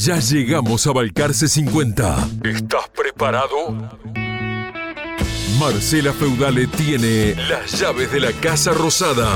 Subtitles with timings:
[0.00, 2.28] Ya llegamos a Balcarce 50.
[2.44, 3.72] ¿Estás preparado?
[5.58, 9.28] Marcela Feudale tiene las llaves de la Casa Rosada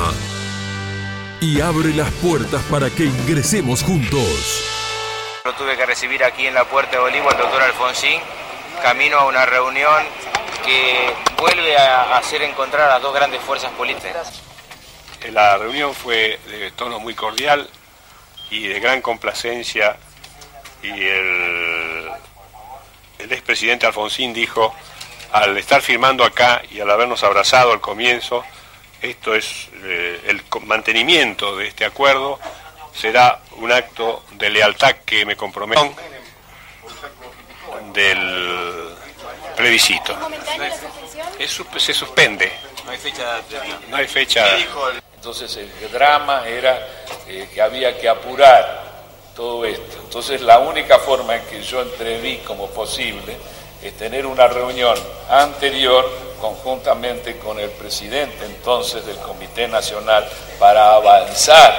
[1.40, 5.42] y abre las puertas para que ingresemos juntos.
[5.44, 8.20] Lo tuve que recibir aquí en la Puerta de Olivo al doctor Alfonsín,
[8.84, 10.04] camino a una reunión
[10.64, 14.40] que vuelve a hacer encontrar a dos grandes fuerzas políticas.
[15.32, 17.68] La reunión fue de tono muy cordial
[18.48, 19.96] y de gran complacencia
[20.82, 22.10] y el,
[23.18, 24.74] el expresidente Alfonsín dijo,
[25.32, 28.44] al estar firmando acá y al habernos abrazado al comienzo,
[29.00, 32.38] esto es eh, el mantenimiento de este acuerdo,
[32.94, 35.94] será un acto de lealtad que me comprometo
[37.92, 38.94] del
[39.56, 40.16] plebiscito.
[41.78, 42.52] se suspende.
[42.84, 43.40] No hay fecha.
[43.88, 44.46] No hay fecha.
[45.14, 46.86] Entonces el drama era
[47.28, 48.91] eh, que había que apurar
[49.34, 49.98] todo esto.
[50.04, 53.36] Entonces la única forma en que yo entreví como posible
[53.82, 54.96] es tener una reunión
[55.28, 56.08] anterior
[56.40, 61.72] conjuntamente con el presidente entonces del Comité Nacional para avanzar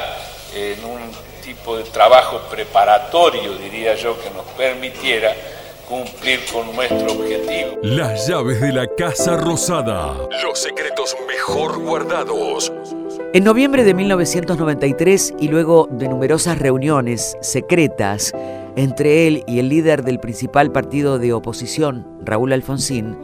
[0.55, 1.11] en un
[1.44, 5.36] tipo de trabajo preparatorio, diría yo, que nos permitiera
[5.88, 7.77] cumplir con nuestro objetivo.
[7.83, 10.16] Las llaves de la Casa Rosada.
[10.42, 12.72] Los secretos mejor guardados.
[13.36, 18.31] En noviembre de 1993 y luego de numerosas reuniones secretas
[18.76, 23.17] entre él y el líder del principal partido de oposición, Raúl Alfonsín,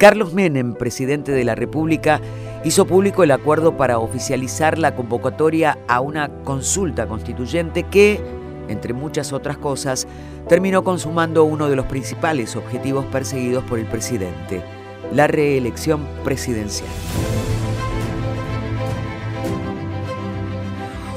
[0.00, 2.20] Carlos Menem, presidente de la República,
[2.64, 8.20] hizo público el acuerdo para oficializar la convocatoria a una consulta constituyente que,
[8.66, 10.08] entre muchas otras cosas,
[10.48, 14.60] terminó consumando uno de los principales objetivos perseguidos por el presidente,
[15.12, 16.90] la reelección presidencial.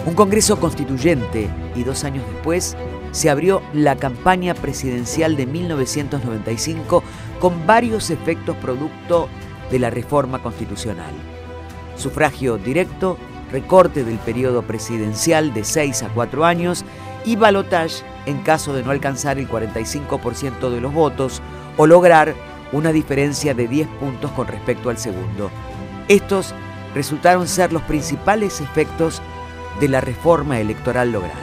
[0.10, 2.76] Un Congreso constituyente y dos años después
[3.12, 7.04] se abrió la campaña presidencial de 1995
[7.40, 9.30] con varios efectos producto
[9.70, 11.12] de la reforma constitucional.
[11.96, 13.20] Sufragio directo,
[13.52, 16.86] recorte del periodo presidencial de 6 a 4 años
[17.24, 21.40] y balotage en caso de no alcanzar el 45% de los votos
[21.78, 22.34] o lograr
[22.72, 25.52] una diferencia de 10 puntos con respecto al segundo.
[26.08, 26.56] Estos
[26.96, 29.22] resultaron ser los principales efectos
[29.80, 31.36] de la reforma electoral lograda.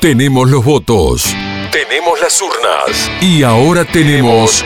[0.00, 1.24] Tenemos los votos,
[1.70, 4.64] tenemos las urnas y ahora tenemos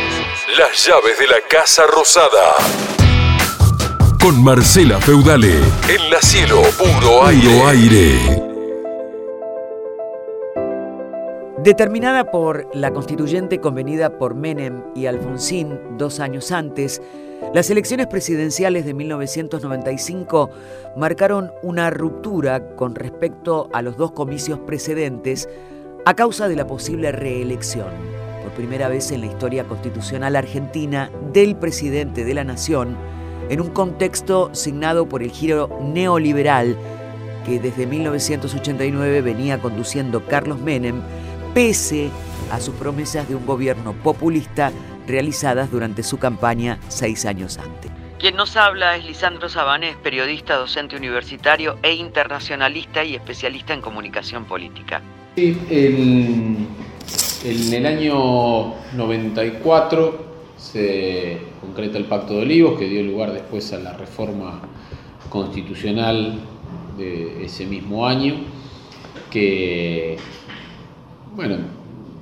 [0.57, 2.55] las llaves de la Casa Rosada.
[4.19, 7.63] Con Marcela Feudale en la cielo puro aire.
[7.69, 8.56] aire.
[11.67, 17.03] Determinada por la constituyente convenida por Menem y Alfonsín dos años antes,
[17.53, 20.49] las elecciones presidenciales de 1995
[20.97, 25.49] marcaron una ruptura con respecto a los dos comicios precedentes
[26.05, 27.89] a causa de la posible reelección,
[28.45, 32.97] por primera vez en la historia constitucional argentina, del presidente de la Nación,
[33.49, 36.77] en un contexto signado por el giro neoliberal
[37.45, 41.01] que desde 1989 venía conduciendo Carlos Menem,
[41.57, 42.11] pese
[42.53, 44.73] a sus promesas de un gobierno populista
[45.07, 47.91] realizadas durante su campaña seis años antes.
[48.19, 54.45] Quien nos habla es Lisandro Sabanés, periodista, docente universitario e internacionalista y especialista en comunicación
[54.45, 55.01] política.
[55.35, 56.69] Sí, en,
[57.73, 60.27] el año 94
[60.59, 64.61] se concreta el Pacto de Olivos, que dio lugar después a la reforma
[65.31, 66.39] constitucional
[66.99, 68.35] de ese mismo año,
[69.31, 70.19] que,
[71.37, 71.59] bueno,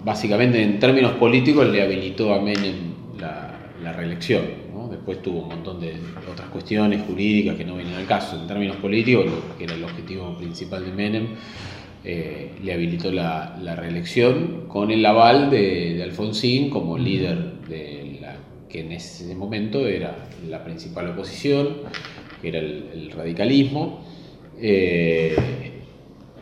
[0.05, 4.65] básicamente en términos políticos le habilitó a Menem la, reelección.
[4.91, 5.95] Después tuvo un montón de
[6.31, 8.41] otras cuestiones jurídicas que no vienen al caso.
[8.41, 9.27] En términos políticos,
[9.59, 11.27] que era el objetivo principal de Menem,
[12.05, 18.37] eh, le habilitó la, reelección con el aval de, Alfonsín como líder de la
[18.69, 21.77] que en ese momento era la principal oposición,
[22.41, 24.05] que era el, radicalismo,
[24.61, 25.37] eh,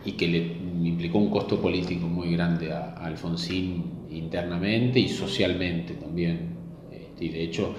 [0.05, 6.57] y que le implicó un costo político muy grande a, Alfonsín internamente y socialmente también.
[6.91, 7.75] Este, y de hecho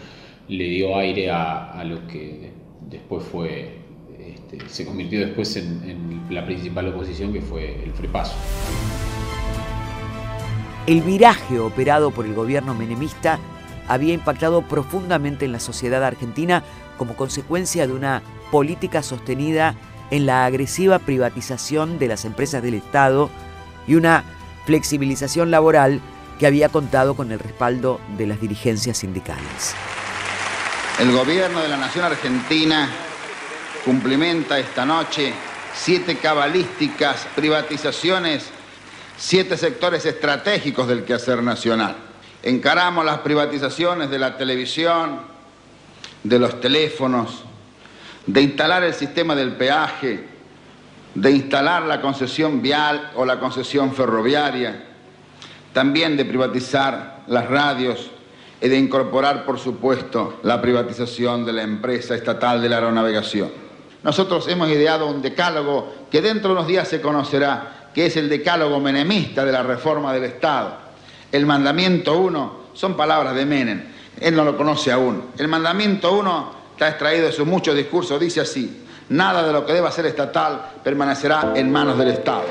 [0.48, 2.52] le dio aire a, lo que
[2.90, 3.78] después fue,
[4.20, 8.36] este, se convirtió después en, la principal oposición que fue el Frepaso.
[10.88, 13.40] El viraje operado por el gobierno menemista
[13.88, 16.64] había impactado profundamente en la sociedad argentina
[16.98, 18.22] como consecuencia de una
[18.52, 19.76] política sostenida
[20.14, 23.32] en la agresiva privatización de las empresas del Estado
[23.88, 24.24] y una
[24.68, 26.02] flexibilización laboral
[26.38, 29.74] que había contado con el respaldo de las dirigencias sindicales.
[31.00, 32.92] El gobierno de la Nación Argentina
[33.84, 35.34] cumplimenta esta noche
[35.74, 38.52] siete cabalísticas privatizaciones,
[39.18, 41.96] siete sectores estratégicos del quehacer nacional.
[42.44, 45.22] Encaramos las privatizaciones de la televisión,
[46.24, 47.46] de los teléfonos,
[48.26, 50.26] de instalar el sistema del peaje,
[51.16, 54.86] de instalar la concesión vial o la concesión ferroviaria,
[55.74, 58.12] también de privatizar las radios
[58.62, 63.52] y de incorporar, por supuesto, la privatización de la empresa estatal de la aeronavegación.
[64.04, 68.30] Nosotros hemos ideado un decálogo que dentro de unos días se conocerá, que es el
[68.30, 70.78] decálogo menemista de la reforma del Estado.
[71.32, 73.84] El mandamiento 1 son palabras de Menem,
[74.20, 75.24] él no lo conoce aún.
[75.38, 79.74] El mandamiento 1 está extraído de sus muchos discursos, dice así, nada de lo que
[79.74, 82.44] deba ser estatal permanecerá en manos del Estado.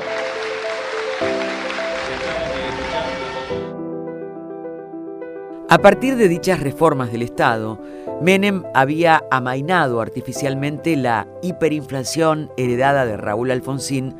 [5.69, 7.81] A partir de dichas reformas del Estado,
[8.21, 14.15] Menem había amainado artificialmente la hiperinflación heredada de Raúl Alfonsín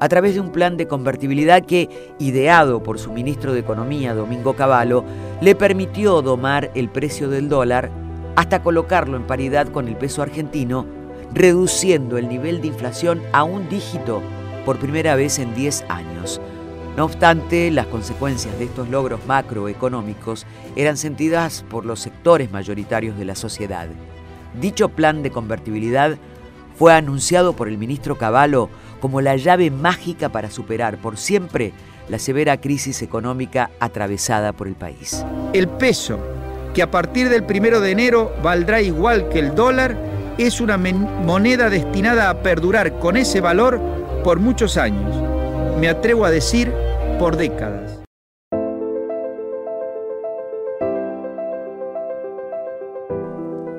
[0.00, 4.54] a través de un plan de convertibilidad que, ideado por su ministro de Economía, Domingo
[4.54, 5.04] Cavallo,
[5.40, 7.90] le permitió domar el precio del dólar
[8.36, 10.86] hasta colocarlo en paridad con el peso argentino,
[11.32, 14.22] reduciendo el nivel de inflación a un dígito
[14.64, 16.40] por primera vez en 10 años.
[16.96, 20.46] No obstante, las consecuencias de estos logros macroeconómicos
[20.76, 23.88] eran sentidas por los sectores mayoritarios de la sociedad.
[24.60, 26.16] Dicho plan de convertibilidad
[26.76, 28.68] fue anunciado por el ministro Cavallo
[29.00, 31.72] como la llave mágica para superar por siempre
[32.08, 35.24] la severa crisis económica atravesada por el país.
[35.52, 36.18] El peso,
[36.74, 39.96] que a partir del primero de enero valdrá igual que el dólar,
[40.36, 43.80] es una moneda destinada a perdurar con ese valor
[44.24, 45.14] por muchos años.
[45.78, 46.72] Me atrevo a decir
[47.18, 48.00] por décadas.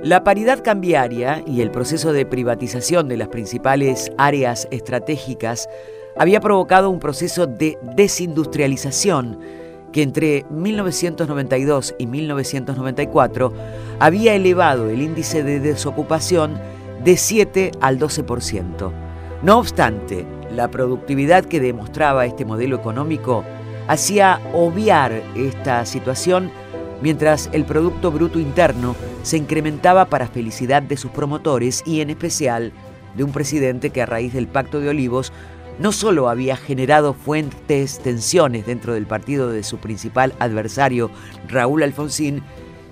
[0.01, 5.68] La paridad cambiaria y el proceso de privatización de las principales áreas estratégicas
[6.15, 9.64] había provocado un proceso de desindustrialización
[9.95, 13.53] que entre 1992 y 1994
[14.00, 16.59] había elevado el índice de desocupación
[17.06, 18.92] de 7 al 12%.
[19.42, 23.45] No obstante, la productividad que demostraba este modelo económico
[23.88, 26.51] hacía obviar esta situación
[27.01, 32.74] mientras el Producto Bruto Interno se incrementaba para felicidad de sus promotores y en especial
[33.15, 35.31] de un presidente que a raíz del Pacto de Olivos
[35.80, 41.12] no solo había generado fuentes tensiones dentro del partido de su principal adversario,
[41.48, 42.44] Raúl Alfonsín,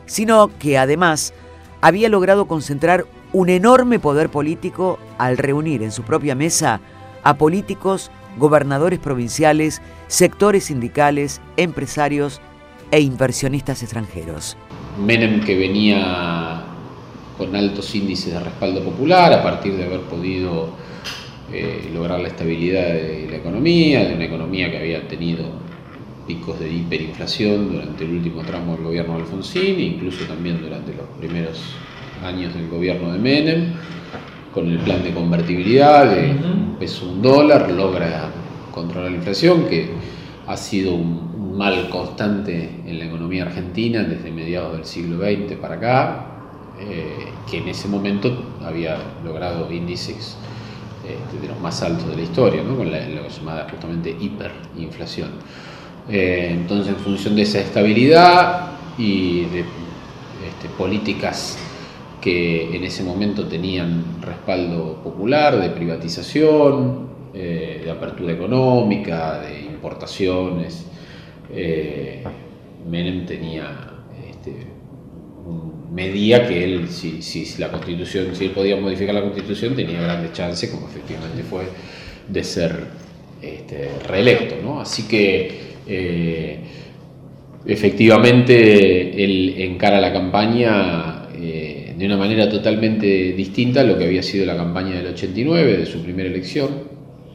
[0.05, 1.33] sino que además
[1.81, 6.81] había logrado concentrar un enorme poder político al reunir en su propia mesa
[7.23, 12.41] a políticos, gobernadores provinciales, sectores sindicales, empresarios
[12.91, 14.57] e inversionistas extranjeros.
[15.03, 16.65] Menem que venía
[17.37, 20.69] con altos índices de respaldo popular a partir de haber podido
[21.53, 25.45] eh, lograr la estabilidad de la economía, de una economía que había tenido
[26.25, 30.93] picos de hiperinflación durante el último tramo del gobierno de Alfonsín, e incluso también durante
[30.93, 31.61] los primeros
[32.25, 33.73] años del gobierno de Menem
[34.53, 38.29] con el plan de convertibilidad de un peso un dólar, logra
[38.71, 39.89] controlar la inflación, que
[40.47, 45.75] ha sido un, mal constante en la economía argentina desde mediados del siglo XX para
[45.75, 46.27] acá,
[46.79, 50.35] eh, que en ese momento había logrado índices
[51.07, 55.29] este, de los más altos de la historia, con la, lo llamada justamente hiperinflación.
[56.09, 61.57] Eh, entonces, en función de esa estabilidad y de este, políticas
[62.21, 70.85] que en ese momento tenían respaldo popular de privatización, eh, de apertura económica, de importaciones.
[71.51, 72.23] Eh,
[72.89, 73.92] Menem tenía,
[75.91, 77.21] medía que él, si,
[77.59, 81.63] la constitución, si él podía modificar la constitución, tenía grandes chances, como efectivamente fue,
[82.27, 82.75] de ser
[83.41, 84.55] este, reelecto.
[84.63, 84.79] ¿no?
[84.79, 86.59] Así que eh,
[87.65, 91.23] efectivamente él encara la campaña
[91.97, 95.85] de una manera totalmente distinta a lo que había sido la campaña del 89, de
[95.85, 96.83] su primera elección.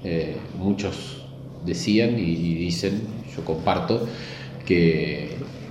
[0.04, 1.24] Eh, muchos
[1.64, 3.00] decían y, dicen,
[3.34, 4.06] yo comparto,
[4.66, 5.30] que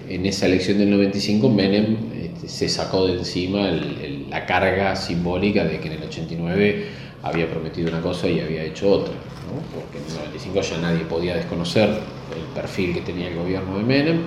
[0.09, 3.69] en esa elección del 95 Menem este, se sacó de encima
[4.29, 6.87] la carga simbólica de que en el 89
[7.23, 9.13] había prometido una cosa y había hecho otra,
[9.73, 13.83] porque en el 95 ya nadie podía desconocer el perfil que tenía el gobierno de
[13.83, 14.21] Menem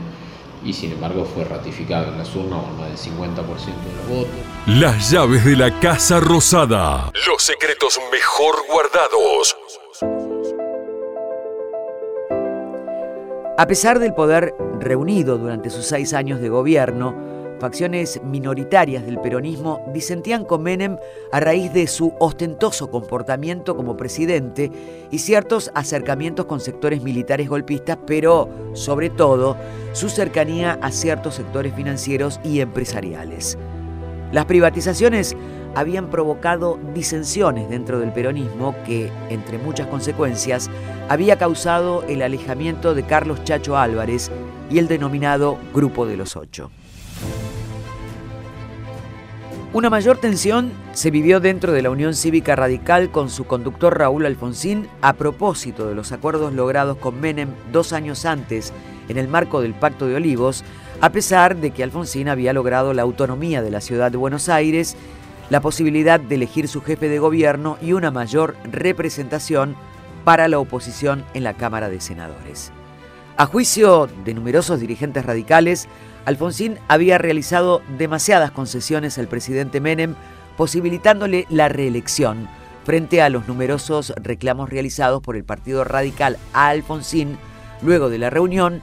[0.65, 4.35] y sin embargo fue ratificado en las urnas con más del 50% de los votos.
[4.67, 7.11] Las llaves de la Casa Rosada.
[7.27, 9.57] Los secretos mejor guardados.
[13.61, 17.14] A pesar del poder reunido durante sus seis años de gobierno,
[17.61, 20.97] facciones minoritarias del peronismo disentían con Menem
[21.31, 24.73] a raíz de su ostentoso comportamiento como presidente
[25.11, 29.59] y ciertos acercamientos con sectores militares golpistas, pero sobre todo
[29.93, 33.59] su cercanía a ciertos sectores financieros y empresariales.
[34.33, 35.37] Las privatizaciones
[35.75, 40.71] habían provocado disensiones dentro del peronismo que, entre muchas consecuencias,
[41.09, 44.31] había causado el alejamiento de Carlos Chacho Álvarez
[44.71, 46.71] y el denominado Grupo de los Ocho.
[49.73, 54.27] Una mayor tensión se vivió dentro de la Unión Cívica Radical con su conductor Raúl
[54.27, 58.73] Alfonsín a propósito de los acuerdos logrados con Menem dos años antes
[59.09, 60.65] en el marco del Pacto de Olivos,
[61.00, 64.97] a pesar de que Alfonsín había logrado la autonomía de la ciudad de Buenos Aires,
[65.49, 69.76] la posibilidad de elegir su jefe de gobierno y una mayor representación
[70.25, 72.71] para la oposición en la Cámara de Senadores.
[73.38, 75.88] A juicio de numerosos dirigentes radicales,
[76.26, 80.14] Alfonsín había realizado demasiadas concesiones al presidente Menem,
[80.59, 82.49] posibilitándole la reelección
[82.85, 87.38] frente a los numerosos reclamos realizados por el Partido Radical a Alfonsín
[87.83, 88.83] luego de la reunión.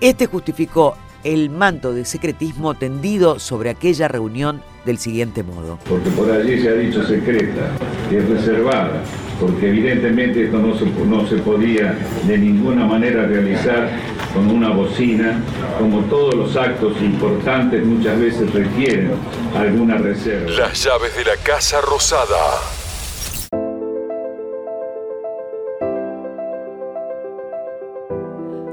[0.00, 0.96] Este justificó
[1.32, 5.78] el manto de secretismo tendido sobre aquella reunión del siguiente modo.
[5.86, 7.72] Porque por allí se ha dicho secreta,
[8.08, 9.02] que es reservada,
[9.38, 13.90] porque evidentemente esto no se, no se podía de ninguna manera realizar
[14.32, 15.42] con una bocina,
[15.78, 19.12] como todos los actos importantes muchas veces requieren
[19.54, 20.50] alguna reserva.
[20.50, 22.87] Las llaves de la Casa Rosada.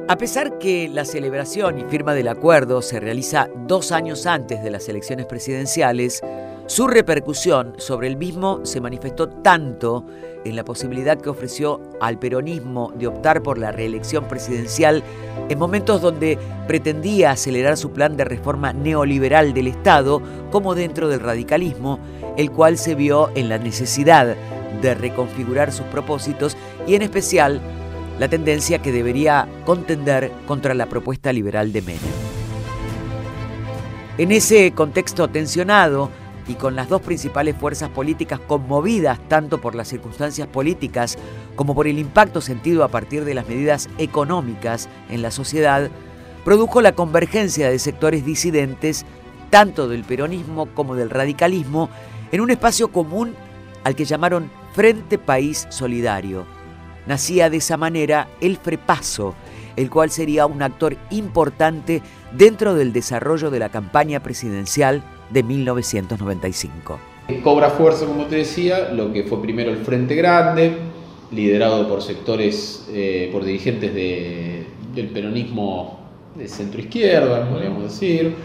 [0.08, 4.70] A pesar que la celebración y firma del acuerdo se realiza dos años antes de
[4.70, 6.22] las elecciones presidenciales,
[6.68, 10.06] su repercusión sobre el mismo se manifestó tanto
[10.44, 15.02] en la posibilidad que ofreció al peronismo de optar por la reelección presidencial
[15.50, 20.22] en momentos donde pretendía acelerar su plan de reforma neoliberal del Estado,
[20.52, 21.98] como dentro del radicalismo,
[22.38, 24.36] el cual se vio en la necesidad
[24.84, 27.60] de reconfigurar sus propósitos y en especial
[28.20, 32.02] la tendencia que debería contender contra la propuesta liberal de Menem.
[34.18, 36.10] En ese contexto tensionado
[36.48, 41.18] y con las dos principales fuerzas políticas conmovidas tanto por las circunstancias políticas
[41.56, 45.90] como por el impacto sentido a partir de las medidas económicas en la sociedad,
[46.46, 49.06] produjo la convergencia de sectores disidentes,
[49.50, 51.90] tanto del peronismo como del radicalismo,
[52.32, 53.34] en un espacio común
[53.84, 56.46] al que llamaron Frente País Solidario,
[57.08, 59.36] Nacía de esa manera el Frepaso,
[59.76, 67.00] el cual sería un actor importante dentro del desarrollo de la campaña presidencial de 1995.
[67.44, 70.78] Cobra fuerza, como te decía, lo que fue primero el Frente Grande,
[71.32, 76.00] liderado por sectores, eh, por dirigentes del peronismo
[76.36, 78.36] de centro izquierda, podríamos decir,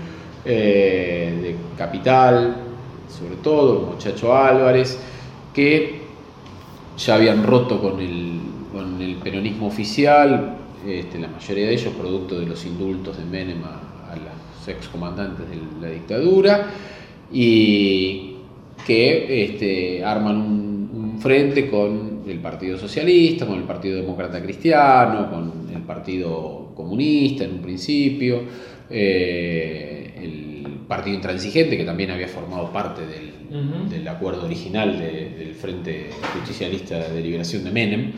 [0.45, 2.57] eh, de Capital,
[3.09, 4.99] sobre todo, como Chacho Álvarez,
[5.53, 6.01] que
[6.97, 8.41] ya habían roto con el
[8.73, 13.63] con el peronismo oficial, este, la mayoría de ellos producto de los indultos de Menem
[13.65, 16.67] a, los excomandantes de la dictadura,
[17.33, 18.37] y
[18.87, 25.69] que este, arman un, frente con el Partido Socialista, con el Partido Demócrata Cristiano, con
[25.75, 28.43] el Partido Comunista en un principio,
[28.89, 37.09] eh, el Partido Intransigente, que también había formado parte del, acuerdo original del Frente Justicialista
[37.11, 38.13] de Liberación de Menem.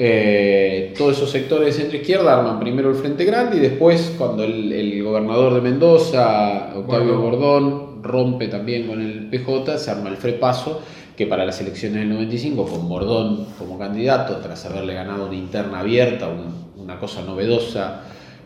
[0.00, 5.02] Eh, todos esos sectores de centro-izquierda arman primero el Frente Grande y después, cuando el,
[5.02, 10.80] gobernador de Mendoza, Octavio Bordón, rompe también con el PJ, se arma el FREPASO,
[11.16, 15.80] que para las elecciones del 95, con Bordón como candidato, tras haberle ganado una interna
[15.80, 16.28] abierta,
[16.76, 18.02] una cosa novedosa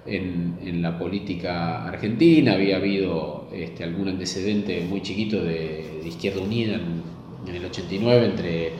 [0.07, 7.03] en, la política argentina, había habido este, algún antecedente muy chiquito de, Izquierda Unida en,
[7.47, 8.73] en el 89 entre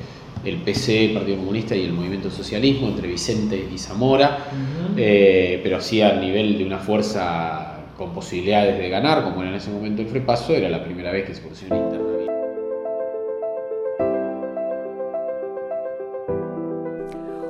[0.45, 4.47] el PC, el Partido Comunista y el Movimiento Socialismo, entre Vicente y Zamora,
[4.97, 9.57] eh, pero así a nivel de una fuerza con posibilidades de ganar, como era en
[9.57, 12.13] ese momento el Frepaso, era la primera vez que se posicionó interna.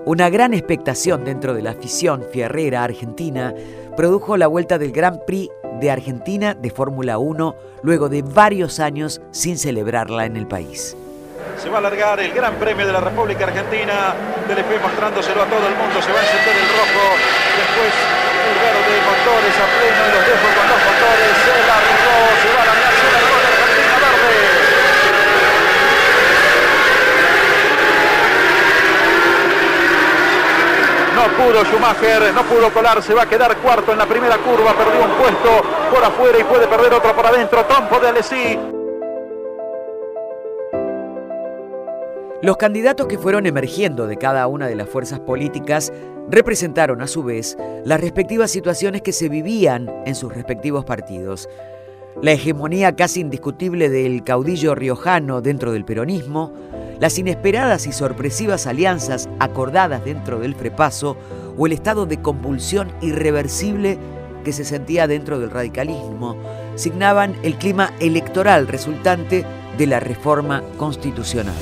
[0.05, 3.55] Una gran expectación dentro de la afición fierrera argentina
[3.97, 5.49] produjo la vuelta del Gran Prix
[5.81, 10.97] de Argentina de Fórmula 1 luego de varios años sin celebrarla en el país.
[11.59, 14.15] Se va a alargar el Gran Premio de la República Argentina.
[14.49, 16.03] Telefe mostrándoselo a todo el mundo.
[16.03, 17.05] Se va a encender el rojo.
[17.55, 17.93] Después
[18.43, 20.03] el verde, motores a pleno.
[20.11, 21.33] Los dejo con los motores.
[21.43, 22.17] Se largó.
[22.43, 22.93] Se va a largar.
[22.99, 24.73] Se largó la Argentina verde.
[31.15, 35.05] No pudo Schumacher, no pudo colarse, va a quedar cuarto en la primera curva, perdió
[35.05, 35.63] un puesto
[35.95, 37.65] por afuera y puede perder otro por adentro.
[37.67, 38.82] Trompo de Alessi.
[42.43, 45.93] Los candidatos que fueron emergiendo de cada una de las fuerzas políticas
[46.29, 51.49] representaron a su vez las respectivas situaciones que se vivían en sus respectivos partidos.
[52.21, 56.53] La hegemonía casi indiscutible del caudillo riojano dentro del peronismo,
[56.99, 61.17] las inesperadas y sorpresivas alianzas acordadas dentro del frepaso
[61.57, 63.99] o el estado de convulsión irreversible
[64.45, 66.37] que se sentía dentro del radicalismo
[66.75, 69.47] signaban el clima electoral resultante
[69.79, 71.55] de la reforma constitucional.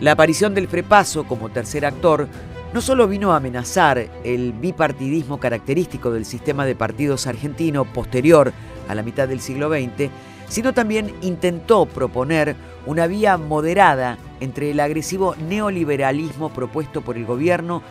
[0.00, 2.28] La aparición del Frepaso como tercer actor
[2.74, 8.52] no solo vino a amenazar el bipartidismo característico del sistema de partidos argentino posterior
[8.88, 10.10] a la mitad del siglo XX,
[10.48, 17.82] sino también intentó proponer una vía moderada entre el agresivo neoliberalismo propuesto por el gobierno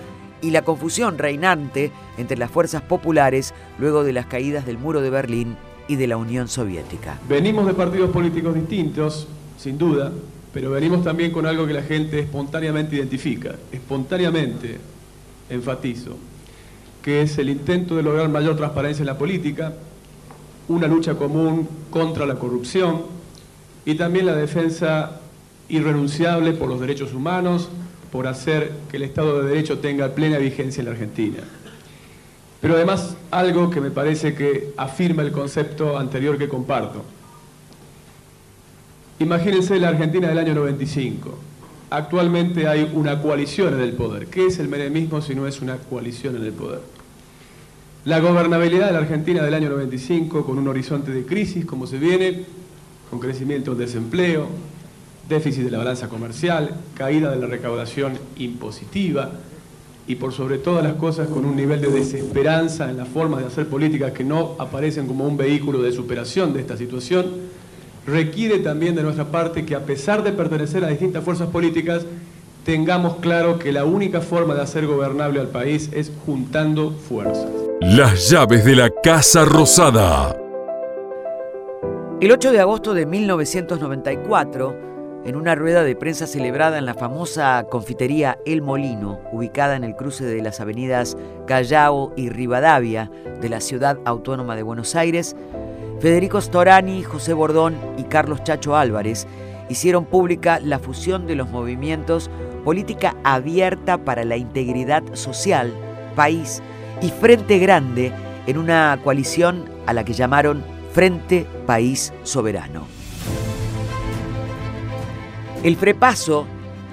[0.42, 5.10] y la confusión reinante entre las fuerzas populares luego de las caídas del muro de
[5.10, 5.58] Berlín
[5.88, 7.18] y de la Unión Soviética.
[7.28, 10.12] Venimos de partidos políticos distintos, sin duda,
[10.56, 14.78] pero venimos también con algo que la gente espontáneamente identifica, espontáneamente,
[15.50, 16.16] enfatizo,
[17.02, 19.74] que es el intento de lograr mayor transparencia en la política,
[20.70, 23.02] una lucha común contra la corrupción
[23.86, 25.20] y también la defensa
[25.68, 27.68] irrenunciable por los derechos humanos,
[28.10, 31.40] por hacer que el Estado de Derecho tenga plena vigencia en la Argentina.
[32.62, 37.04] Pero además algo que me parece que afirma el concepto anterior que comparto,
[39.18, 41.34] Imagínense la Argentina del año 95.
[41.90, 44.28] Actualmente hay una coalición en el poder.
[44.28, 46.82] ¿Qué es el menemismo si no es una coalición en el poder?
[48.04, 51.98] La gobernabilidad de la Argentina del año 95 con un horizonte de crisis como se
[51.98, 52.44] viene,
[53.10, 54.48] con crecimiento del desempleo,
[55.30, 59.32] déficit de la balanza comercial, caída de la recaudación impositiva
[60.08, 63.48] y por sobre todas las cosas con un nivel de desesperanza en la forma de
[63.48, 67.26] hacer políticas que no aparecen como un vehículo de superación de esta situación,
[68.06, 72.06] requiere también de nuestra parte que a pesar de pertenecer a distintas fuerzas políticas,
[72.64, 77.48] tengamos claro que la única forma de hacer gobernable al país es juntando fuerzas.
[77.82, 80.36] Las llaves de la Casa Rosada.
[82.22, 84.76] El 8 de agosto de 1994,
[85.26, 89.96] en una rueda de prensa celebrada en la famosa confitería El Molino, ubicada en el
[89.96, 95.36] cruce de las avenidas Callao y Rivadavia de la ciudad autónoma de Buenos Aires,
[96.00, 99.26] Federico Storani, José Bordón y Carlos Chacho Álvarez
[99.70, 102.30] hicieron pública la fusión de los movimientos
[102.64, 105.74] Política Abierta para la Integridad Social,
[106.16, 106.62] País
[107.02, 108.12] y Frente Grande
[108.46, 112.88] en una coalición a la que llamaron Frente País Soberano.
[115.64, 116.46] El Frepaso,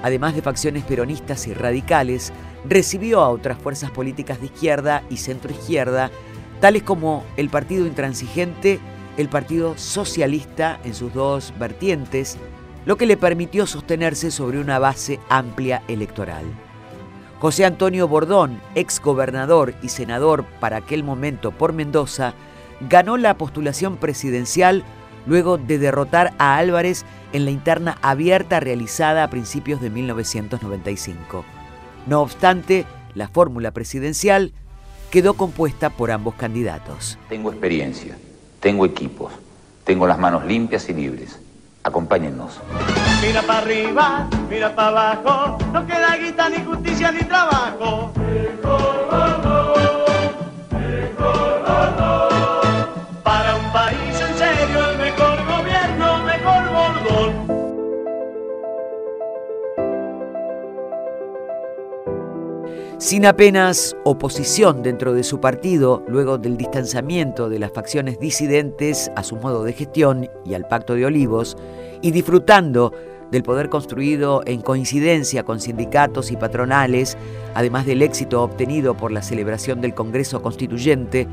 [0.03, 2.33] además de facciones peronistas y radicales,
[2.65, 6.11] recibió a otras fuerzas políticas de izquierda y centroizquierda,
[6.61, 8.81] tales como el Partido Intransigente
[9.17, 12.39] el Partido Socialista en sus dos vertientes,
[12.87, 16.45] lo que le permitió sostenerse sobre una base amplia electoral.
[17.39, 22.35] José Antonio Bordón, ex gobernador y senador para aquel momento por Mendoza,
[22.89, 24.85] ganó la postulación presidencial
[25.27, 31.45] luego de derrotar a Álvarez en la interna abierta realizada a principios de 1995.
[32.07, 34.53] No obstante, la fórmula presidencial
[35.11, 37.19] quedó compuesta por ambos candidatos.
[37.29, 38.17] Tengo experiencia
[38.63, 39.33] tengo equipos,
[39.85, 41.39] tengo las manos limpias y libres.
[41.83, 42.61] Acompáñennos.
[43.21, 48.13] Mira para arriba, mira para abajo, no queda guita, ni justicia, ni trabajo.
[63.23, 69.23] Sin apenas oposición dentro de su partido, luego del distanciamiento de las facciones disidentes a
[69.23, 71.57] su modo de gestión y al Pacto de Olivos,
[72.01, 72.93] y disfrutando
[73.31, 77.17] del poder construido en coincidencia con sindicatos y patronales,
[77.55, 81.29] además del éxito obtenido por la celebración del Congreso Constituyente,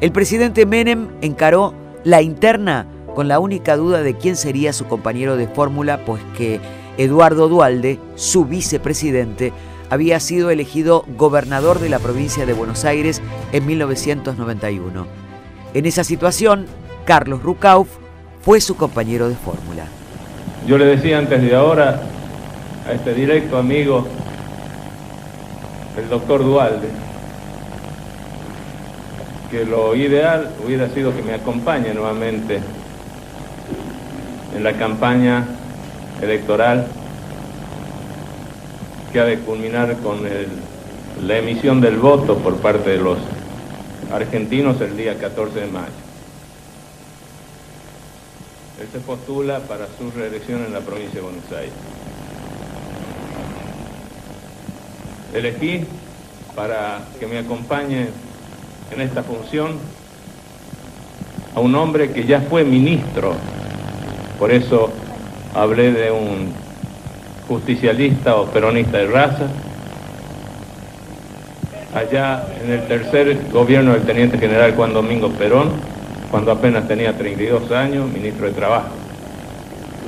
[0.00, 1.72] el presidente Menem encaró
[2.02, 6.58] la interna con la única duda de quién sería su compañero de fórmula, pues que
[6.96, 9.52] Eduardo Dualde, su vicepresidente,
[9.90, 13.22] había sido elegido gobernador de la provincia de Buenos Aires
[13.52, 15.06] en 1991.
[15.74, 16.66] En esa situación,
[17.04, 17.88] Carlos Rucauf
[18.42, 19.84] fue su compañero de fórmula.
[20.66, 22.02] Yo le decía antes de ahora
[22.86, 24.06] a este directo amigo,
[25.96, 26.88] el doctor Dualde,
[29.50, 32.60] que lo ideal hubiera sido que me acompañe nuevamente
[34.54, 35.46] en la campaña
[36.20, 36.86] electoral
[39.12, 40.18] que ha de culminar con
[41.26, 43.18] la emisión del voto por parte de los
[44.12, 45.86] argentinos el día 14 de mayo.
[48.80, 51.72] Él se postula para su reelección en la provincia de Buenos Aires.
[55.34, 55.84] Elegí
[56.54, 58.08] para que me acompañe
[58.90, 59.72] en esta función
[61.54, 63.34] a un hombre que ya fue ministro,
[64.38, 64.90] por eso
[65.54, 66.52] hablé de un
[67.48, 69.48] justicialista o peronista de raza,
[71.94, 75.72] allá en el tercer gobierno del teniente general Juan Domingo Perón,
[76.30, 78.90] cuando apenas tenía 32 años, ministro de Trabajo.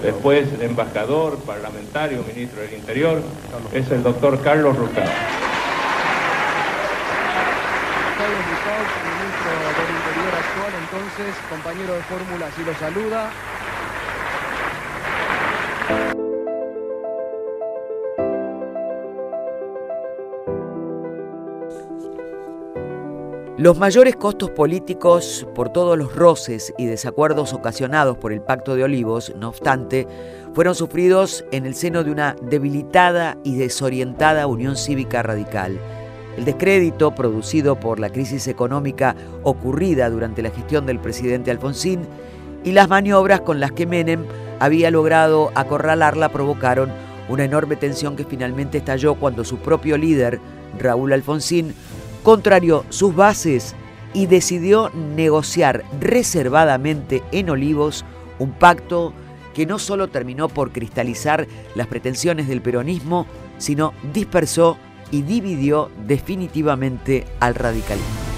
[0.03, 3.23] Después, embajador, parlamentario, ministro del Interior,
[3.73, 5.05] es el doctor Carlos Rucao.
[8.17, 8.81] Carlos Rucao,
[9.17, 13.31] ministro del Interior actual, entonces, compañero de fórmula, si lo saluda.
[23.61, 28.85] Los mayores costos políticos por todos los roces y desacuerdos ocasionados por el Pacto de
[28.85, 30.09] Olivos, no obstante,
[30.55, 35.79] fueron sufridos en el seno de una debilitada y desorientada Unión Cívica Radical.
[36.39, 42.09] El descrédito producido por la crisis económica ocurrida durante la gestión del presidente Alfonsín
[42.65, 44.25] y las maniobras con las que Menem
[44.59, 46.89] había logrado acorralarla provocaron
[47.29, 50.41] una enorme tensión que finalmente estalló cuando su propio líder,
[50.79, 51.75] Raúl Alfonsín,
[52.23, 53.75] contrarió sus bases
[54.13, 58.05] y decidió negociar reservadamente en Olivos
[58.39, 59.13] un pacto
[59.55, 63.27] que no solo terminó por cristalizar las pretensiones del peronismo,
[63.59, 64.79] sino dispersó
[65.11, 68.31] y dividió definitivamente al radicalismo.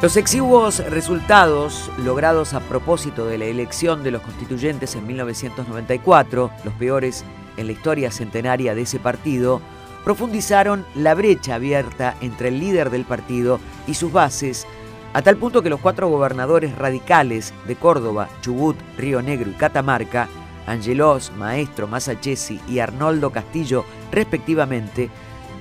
[0.00, 6.74] Los exiguos resultados logrados a propósito de la elección de los constituyentes en 1994, los
[6.74, 7.24] peores
[7.56, 9.60] en la historia centenaria de ese partido,
[10.08, 14.66] profundizaron la brecha abierta entre el líder del partido y sus bases,
[15.12, 20.26] a tal punto que los cuatro gobernadores radicales de Córdoba, Chubut, Río Negro y Catamarca,
[20.66, 25.10] Angelos, Maestro, Masachesi y Arnoldo Castillo, respectivamente,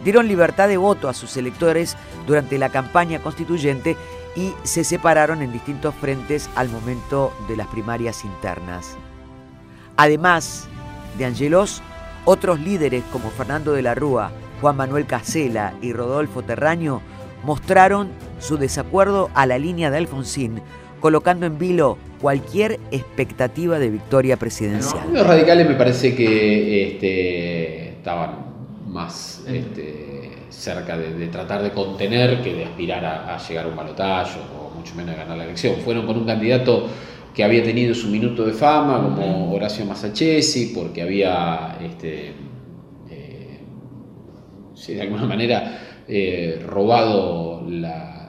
[0.06, 3.98] dieron libertad de voto a sus electores durante la campaña constituyente
[4.38, 8.96] y se separaron en distintos frentes al momento de las primarias internas.
[9.98, 10.70] Además
[11.18, 11.84] de Angelos,
[12.28, 17.02] otros líderes como Fernando de la Rúa, Juan Manuel Casela y Rodolfo Terraño
[17.46, 18.10] mostraron
[18.40, 20.62] su desacuerdo a la línea de Alfonsín,
[21.00, 25.04] colocando en vilo cualquier expectativa de victoria presidencial.
[25.14, 28.32] los radicales me parece que este, estaban
[28.88, 34.38] más este, cerca de, tratar de contener que de aspirar a, llegar a un balotaje
[34.54, 35.76] o mucho menos a ganar la elección.
[35.78, 36.90] Fueron con un candidato
[37.38, 42.34] que había tenido su minuto de fama, como Horacio Massachesi, porque había, este,
[43.12, 43.60] eh,
[44.88, 48.24] de alguna manera, eh, robado la,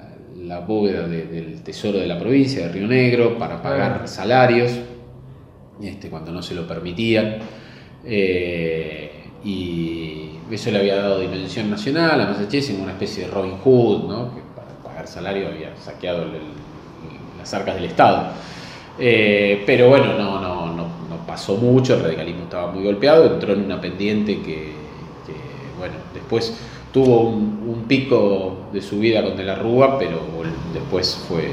[0.66, 4.72] bóveda del tesoro de la provincia de Río Negro para pagar salarios,
[5.82, 7.36] este, cuando no se lo permitían.
[8.04, 9.10] Eh,
[9.42, 14.06] y eso le había dado dimensión nacional a Massachesi en una especie de Robin Hood,
[14.06, 14.34] ¿no?
[14.34, 16.26] que para pagar salario había saqueado
[17.38, 18.32] las arcas del Estado.
[18.98, 20.88] Eh, pero bueno, no, no, no,
[21.26, 24.72] pasó mucho, el radicalismo estaba muy golpeado, entró en una pendiente que,
[25.78, 26.58] bueno, después
[26.92, 30.20] tuvo un, pico de subida con De la Rúa, pero
[30.74, 31.52] después fue, eh,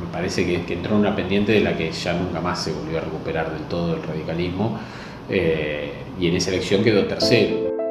[0.00, 2.98] me parece que, entró en una pendiente de la que ya nunca más se volvió
[2.98, 4.78] a recuperar del todo el radicalismo,
[5.30, 7.85] eh, y en esa elección quedó tercero.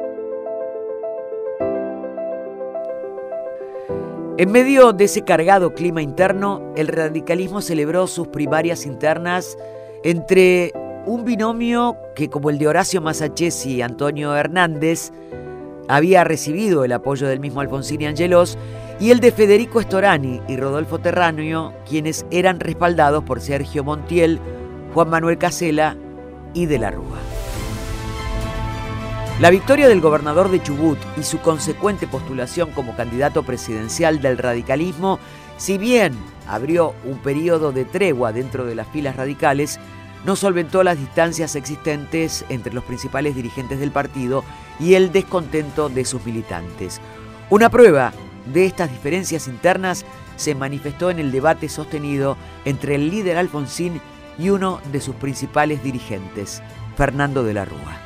[4.38, 9.56] En medio de ese cargado clima interno, el radicalismo celebró sus primarias internas
[10.04, 10.74] entre
[11.06, 15.10] un binomio que, como el de Horacio Masachesi y Antonio Hernández,
[15.88, 18.58] había recibido el apoyo del mismo Alfonsín y Angelos,
[19.00, 24.38] y el de Federico Storani y Rodolfo Terranio, quienes eran respaldados por Sergio Montiel,
[24.92, 25.96] Juan Manuel Casela
[26.52, 27.45] y De la Rúa.
[29.38, 35.18] La victoria del gobernador de Chubut y su consecuente postulación como candidato presidencial del radicalismo,
[35.58, 36.14] si bien
[36.48, 39.78] abrió un periodo de tregua dentro de las filas radicales,
[40.24, 44.42] no solventó las distancias existentes entre los principales dirigentes del partido
[44.80, 46.98] y el descontento de sus militantes.
[47.50, 48.14] Una prueba
[48.46, 54.00] de estas diferencias internas se manifestó en el debate sostenido entre el líder Alfonsín
[54.38, 56.62] y uno de sus principales dirigentes,
[56.96, 58.05] Fernando de la Rúa.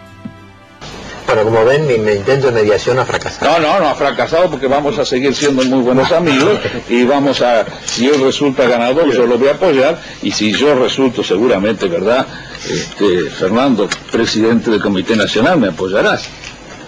[1.33, 3.61] Bueno, como ven, mi, mi intento de mediación ha fracasado.
[3.61, 7.41] No, no, no ha fracasado porque vamos a seguir siendo muy buenos amigos y vamos
[7.41, 11.87] a, si él resulta ganador, yo lo voy a apoyar y si yo resulto seguramente,
[11.87, 12.27] ¿verdad?
[12.69, 16.29] Este, Fernando, presidente del Comité Nacional, me apoyarás.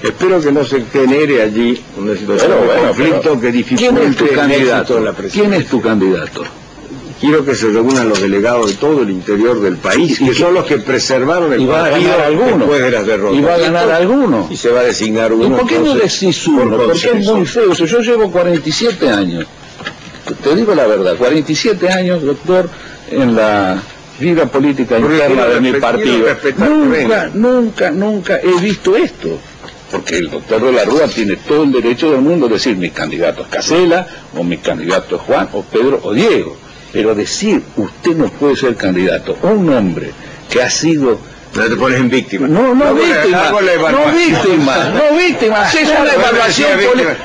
[0.03, 3.93] Espero que no se genere allí una situación Pero de bueno, conflicto pero que dificulte
[3.93, 4.95] ¿Quién es tu el éxito candidato?
[4.97, 5.43] de la presidencia.
[5.51, 6.45] ¿Quién es tu candidato?
[7.21, 10.65] Quiero que se reúnan los delegados de todo el interior del país, que son los
[10.67, 12.57] que preservaron el Y va a partido ganar alguno.
[12.59, 13.39] después de las derrotas.
[13.39, 14.49] Y va a ganar entonces- alguno.
[14.51, 15.45] Y se va a designar uno.
[15.47, 16.77] ¿Y por qué no entonces, decís por uno?
[16.79, 17.73] Porque es muy feo.
[17.73, 19.47] Yo llevo 47 años,
[20.43, 22.69] te digo la verdad, 47 años, doctor,
[23.11, 23.83] en la
[24.19, 26.27] vida política interna de mi partido.
[26.59, 29.39] Nunca, nunca, nunca he visto esto.
[29.91, 32.89] Porque el doctor de la Rúa tiene todo el derecho del mundo a decir mi
[32.89, 36.57] candidato es Casela, o mi candidato es Juan, o Pedro, o Diego.
[36.93, 40.13] Pero decir, usted no puede ser candidato a un hombre
[40.51, 41.19] que ha sido
[41.55, 42.49] No te pones en víctima.
[42.49, 46.71] no, no víctima, no víctima, no víctima, es una evaluación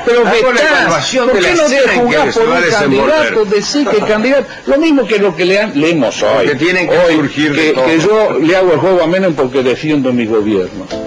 [0.06, 4.48] pero vetás, ¿por qué no te que jugás por un candidato, decir que el candidato,
[4.66, 8.38] lo mismo que lo que leemos hoy, Porque tienen que hoy, surgir que, que yo
[8.40, 11.07] le hago el juego a Menem porque defiendo mi gobierno.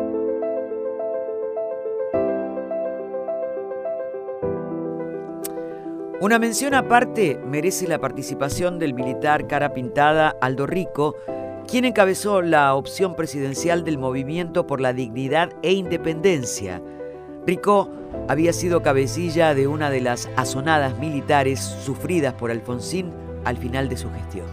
[6.30, 11.16] Una mención aparte merece la participación del militar cara pintada Aldo Rico,
[11.66, 16.80] quien encabezó la opción presidencial del Movimiento por la Dignidad e Independencia.
[17.48, 17.90] Rico
[18.28, 23.12] había sido cabecilla de una de las azonadas militares sufridas por Alfonsín
[23.44, 24.46] al final de su gestión.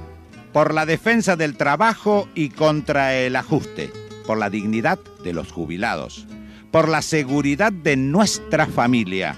[0.53, 3.91] por la defensa del trabajo y contra el ajuste,
[4.25, 6.25] por la dignidad de los jubilados,
[6.71, 9.35] por la seguridad de nuestra familia,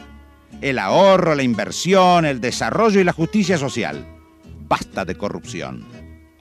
[0.62, 4.06] el ahorro, la inversión, el desarrollo y la justicia social.
[4.68, 5.86] Basta de corrupción.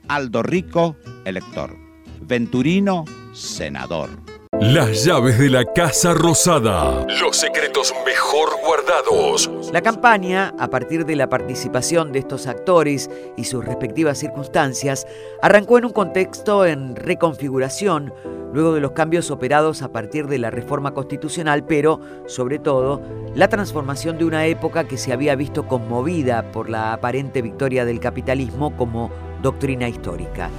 [0.08, 1.76] Aldo Rico, elector.
[2.20, 4.10] Venturino, senador.
[4.52, 7.06] Las llaves de la Casa Rosada.
[7.20, 9.50] Los secretos mejor guardados.
[9.72, 15.06] La campaña, a partir de la participación de estos actores y sus respectivas circunstancias,
[15.42, 18.12] arrancó en un contexto en reconfiguración,
[18.52, 23.02] luego de los cambios operados a partir de la reforma constitucional, pero, sobre todo,
[23.34, 28.00] la transformación de una época que se había visto conmovida por la aparente victoria del
[28.00, 29.11] capitalismo como
[29.42, 30.50] doctrina histórica.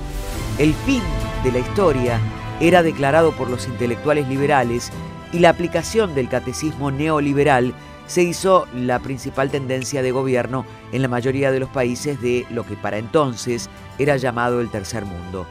[0.58, 1.02] El fin
[1.44, 2.20] de la historia
[2.60, 4.92] era declarado por los intelectuales liberales
[5.32, 7.74] y la aplicación del catecismo neoliberal
[8.08, 12.66] se hizo la principal tendencia de gobierno en la mayoría de los países de lo
[12.66, 13.70] que para entonces
[14.00, 15.46] era llamado el tercer mundo.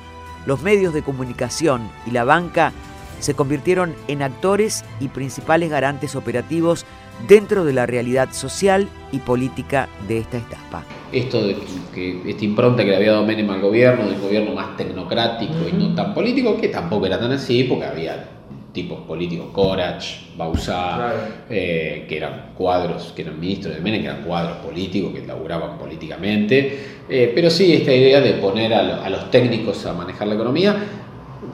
[0.45, 2.73] Los medios de comunicación y la banca
[3.21, 6.85] se convirtieron en actores y principales garantes operativos
[7.27, 10.85] dentro de la realidad social y política de esta etapa.
[11.11, 14.55] Esto de que, que esta impronta que le había dado Menem al gobierno, del gobierno
[14.55, 18.29] más tecnocrático y no tan político, que tampoco era tan así, porque había
[18.73, 20.05] tipos políticos, Corach,
[20.37, 21.13] Bausá,
[21.49, 25.79] eh, que eran cuadros, que eran ministros de Menem, que eran cuadros políticos, que laburaban
[25.79, 26.79] políticamente.
[27.09, 30.35] Eh, pero sí, esta idea de poner a, lo- a los técnicos a manejar la
[30.35, 30.77] economía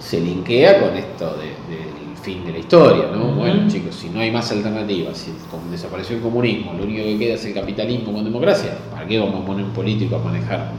[0.00, 1.83] se linkea con esto de-
[2.24, 3.34] fin de la historia, ¿no?
[3.34, 5.30] Bueno, chicos, si no hay más alternativas, si
[5.70, 9.42] desapareció el comunismo, lo único que queda es el capitalismo con democracia, ¿para qué vamos
[9.42, 10.72] a poner un político a manejar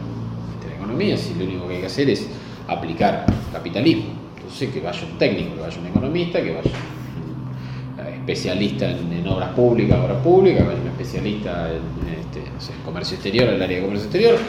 [0.56, 2.28] este, la economía si lo único que hay que hacer es
[2.68, 4.06] aplicar capitalismo?
[4.38, 9.14] Entonces, que vaya un técnico, que vaya un economista, que vaya un eh, especialista en,
[9.14, 13.16] en obras públicas, obras públicas, que vaya un especialista en, este, no sé, en comercio
[13.16, 14.40] exterior, en el área de comercio exterior,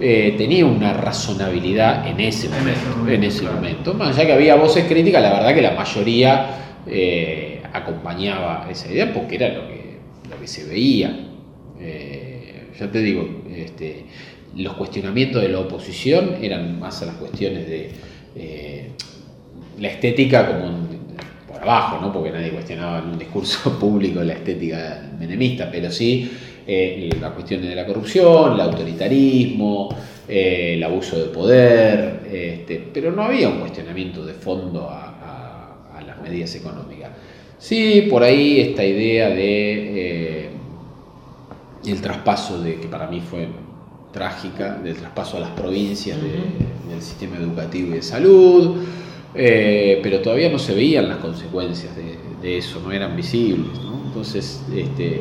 [0.00, 3.94] eh, tenía una razonabilidad en ese momento, en ese momento.
[3.94, 6.46] Más allá que había voces críticas, la verdad que la mayoría
[6.86, 9.98] eh, acompañaba esa idea porque era lo que,
[10.30, 11.16] lo que se veía.
[11.80, 14.04] Eh, ya te digo, este,
[14.56, 17.90] los cuestionamientos de la oposición eran más a las cuestiones de
[19.78, 20.88] la estética como un-
[21.48, 22.12] por abajo, ¿no?
[22.12, 26.30] porque nadie cuestionaba en un discurso público la estética menemista, pero sí
[26.66, 29.88] eh, las cuestiones de la corrupción, el autoritarismo,
[30.28, 35.98] eh, el abuso de poder, este, pero no había un cuestionamiento de fondo a, a-
[35.98, 37.10] a las medidas económicas.
[37.58, 40.50] Sí, por ahí esta idea de eh,
[41.86, 43.48] el traspaso de que para mí fue
[44.12, 48.76] trágica, del traspaso a las provincias de- del sistema educativo y de salud,
[49.34, 53.78] eh, pero todavía no se veían las consecuencias de, de eso, no eran visibles.
[53.82, 54.02] ¿no?
[54.06, 55.20] Entonces, este,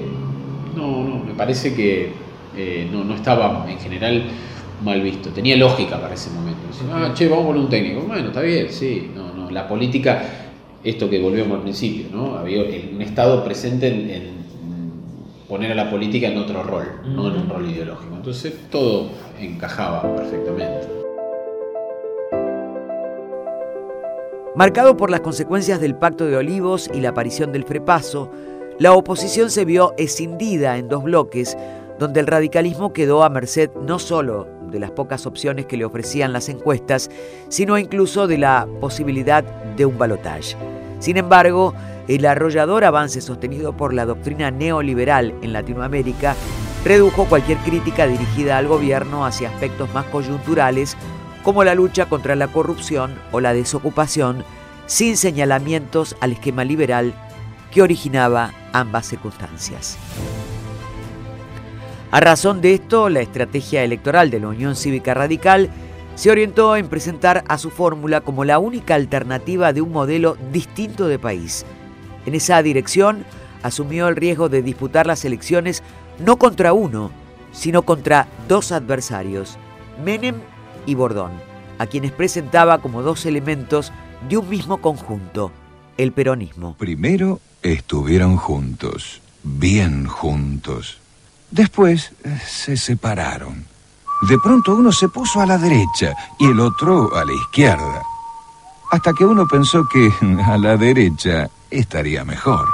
[0.76, 2.12] no, no, me parece que
[2.56, 4.24] eh, no, no estaba en general
[4.84, 6.68] mal visto, tenía lógica para ese momento.
[6.68, 8.02] Decir, ah, che, vamos poner un técnico.
[8.02, 10.24] Bueno, está bien, sí, no, no, la política,
[10.84, 12.36] esto que volvíamos al principio, ¿no?
[12.36, 14.44] Había un Estado presente en, en
[15.48, 18.16] poner a la política en otro rol, no en un rol ideológico.
[18.16, 19.10] Entonces todo
[19.40, 20.88] encajaba perfectamente.
[24.56, 28.30] Marcado por las consecuencias del Pacto de Olivos y la aparición del frepaso,
[28.80, 31.56] la oposición se vio escindida en dos bloques,
[32.00, 36.34] donde el radicalismo quedó a merced no solo de las pocas opciones que le ofrecían
[36.34, 37.12] las encuestas,
[37.50, 40.56] sino incluso de la posibilidad de un balotaje.
[41.00, 41.76] Sin embargo,
[42.08, 46.36] el arrollador avance sostenido por la doctrina neoliberal en Latinoamérica
[46.84, 50.98] redujo cualquier crítica dirigida al gobierno hacia aspectos más coyunturales
[51.44, 54.44] como la lucha contra la corrupción o la desocupación,
[54.88, 57.14] sin señalamientos al esquema liberal
[57.74, 59.98] que originaba ambas circunstancias.
[62.12, 65.70] A razón de esto, la estrategia electoral de la Unión Cívica Radical
[66.16, 71.08] se orientó en presentar a su fórmula como la única alternativa de un modelo distinto
[71.08, 71.66] de país.
[72.28, 73.26] En esa dirección,
[73.64, 75.82] asumió el riesgo de disputar las elecciones
[76.24, 77.10] no contra uno,
[77.52, 79.58] sino contra dos adversarios,
[80.04, 80.36] Menem
[80.86, 81.32] y Bordón,
[81.80, 83.92] a quienes presentaba como dos elementos
[84.30, 85.52] de un mismo conjunto,
[85.98, 86.76] el peronismo.
[86.78, 91.00] Primero estuvieron juntos, bien juntos.
[91.50, 93.66] Después eh, se separaron.
[94.28, 98.02] De pronto uno se puso a la derecha y el otro a la izquierda.
[98.92, 100.12] Hasta que uno pensó que
[100.46, 102.68] a la derecha estaría mejor.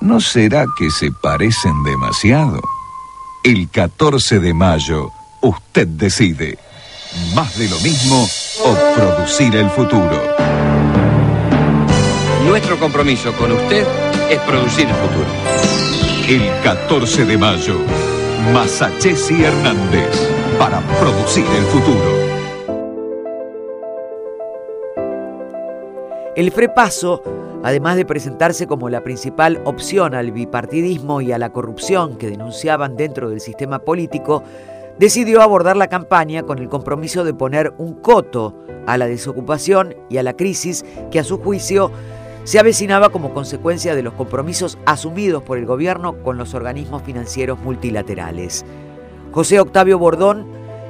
[0.00, 2.60] ¿No será que se parecen demasiado?
[3.44, 5.10] El 14 de mayo,
[5.42, 6.58] usted decide.
[7.34, 8.28] Más de lo mismo
[8.64, 10.20] o producir el futuro.
[12.50, 13.86] Nuestro compromiso con usted
[14.28, 15.28] es producir el futuro.
[16.28, 17.76] El 14 de mayo,
[18.52, 22.10] Masachesi Hernández para producir el futuro.
[26.34, 27.22] El FREPASO,
[27.62, 32.96] además de presentarse como la principal opción al bipartidismo y a la corrupción que denunciaban
[32.96, 34.42] dentro del sistema político,
[34.98, 38.56] decidió abordar la campaña con el compromiso de poner un coto
[38.88, 41.92] a la desocupación y a la crisis que a su juicio
[42.44, 47.58] se avecinaba como consecuencia de los compromisos asumidos por el gobierno con los organismos financieros
[47.60, 48.64] multilaterales.
[49.32, 50.46] José Octavio Bordón,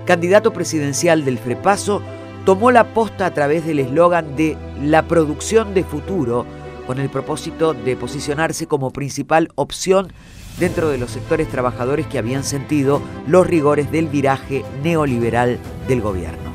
[0.07, 2.03] candidato presidencial del Frepaso,
[2.45, 6.47] tomó la posta a través del eslogan de la producción de futuro,
[6.87, 10.13] con el propósito de posicionarse como principal opción
[10.59, 16.50] dentro de los sectores trabajadores que habían sentido los rigores del viraje neoliberal del gobierno.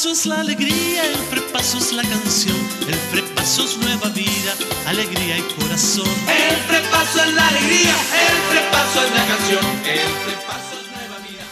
[0.00, 2.56] Frepaso es la alegría, el frepaso es la canción,
[2.88, 4.54] el frepaso es nueva vida,
[4.86, 6.08] alegría y corazón.
[6.26, 11.44] El frepaso es la alegría, el frepaso es la canción, el frepaso es nueva vida.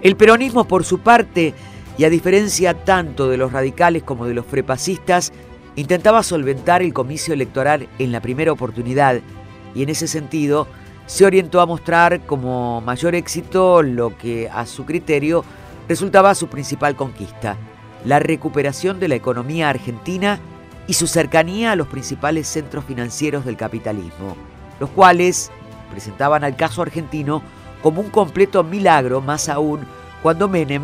[0.00, 1.54] El peronismo, por su parte,
[1.98, 5.32] y a diferencia tanto de los radicales como de los frepacistas,
[5.74, 9.20] intentaba solventar el comicio electoral en la primera oportunidad
[9.74, 10.68] y en ese sentido
[11.06, 15.44] se orientó a mostrar como mayor éxito lo que a su criterio
[15.88, 17.56] resultaba su principal conquista,
[18.04, 20.40] la recuperación de la economía argentina
[20.88, 24.36] y su cercanía a los principales centros financieros del capitalismo,
[24.80, 25.50] los cuales
[25.90, 27.42] presentaban al caso argentino
[27.82, 29.80] como un completo milagro, más aún
[30.22, 30.82] cuando Menem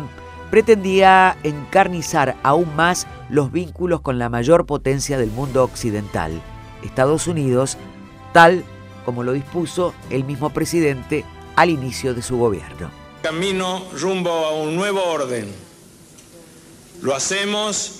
[0.49, 6.31] pretendía encarnizar aún más los vínculos con la mayor potencia del mundo occidental,
[6.83, 7.77] Estados Unidos,
[8.33, 8.63] tal
[9.03, 12.91] como lo dispuso el mismo presidente al inicio de su gobierno.
[13.21, 15.53] Camino rumbo a un nuevo orden.
[17.01, 17.99] Lo hacemos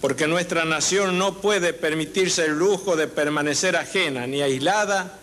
[0.00, 5.18] porque nuestra nación no puede permitirse el lujo de permanecer ajena, ni aislada,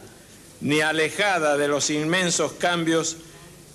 [0.61, 3.17] ni alejada de los inmensos cambios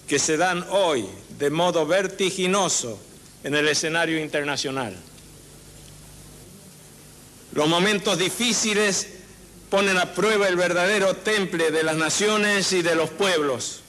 [0.07, 1.07] que se dan hoy
[1.39, 2.99] de modo vertiginoso
[3.43, 4.97] en el escenario internacional.
[7.53, 9.22] Los momentos difíciles
[9.73, 13.81] ponen a prueba el verdadero temple de las naciones y de los pueblos.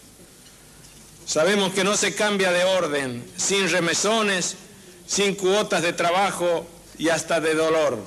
[1.26, 4.56] Sabemos que no se cambia de orden sin remesones,
[5.06, 6.66] sin cuotas de trabajo
[6.98, 7.98] y hasta de dolor.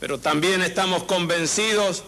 [0.00, 2.02] Pero también estamos convencidos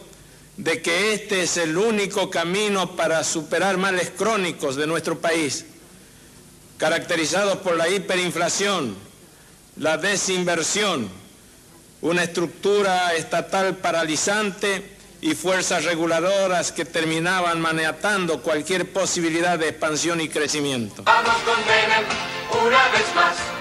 [0.57, 5.67] de que este es el único camino para superar males crónicos de nuestro país,
[6.79, 8.97] caracterizados por la hiperinflación,
[9.77, 11.11] la desinversión,
[12.05, 14.91] una estructura estatal paralizante
[15.23, 21.03] y fuerzas reguladoras que terminaban maniatando cualquier posibilidad de expansión y crecimiento.
[21.05, 21.35] Vamos
[22.67, 23.54] una vez más.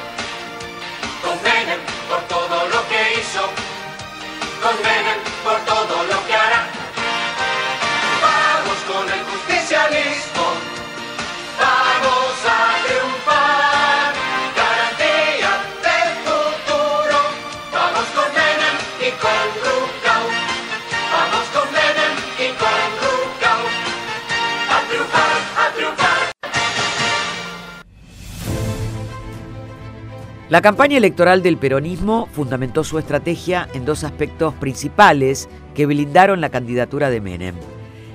[30.54, 36.50] La campaña electoral del peronismo fundamentó su estrategia en dos aspectos principales que blindaron la
[36.50, 37.56] candidatura de Menem.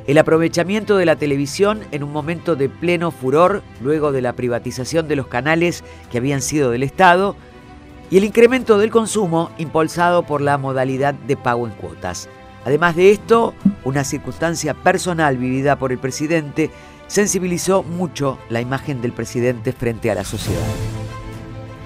[0.06, 5.08] El aprovechamiento de la televisión en un momento de pleno furor luego de la privatización
[5.08, 5.82] de los canales
[6.12, 7.34] que habían sido del Estado
[8.08, 12.28] y el incremento del consumo impulsado por la modalidad de pago en cuotas.
[12.64, 16.70] Además de esto, una circunstancia personal vivida por el presidente
[17.08, 20.62] sensibilizó mucho la imagen del presidente frente a la sociedad.